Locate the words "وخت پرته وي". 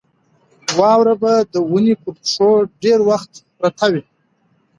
3.09-4.03